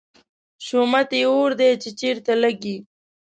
[0.65, 2.77] شومت یې اور دی، چې چېرته لګي